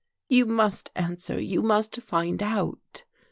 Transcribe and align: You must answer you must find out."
You 0.29 0.47
must 0.47 0.89
answer 0.95 1.39
you 1.39 1.61
must 1.61 1.97
find 2.01 2.41
out." 2.41 3.03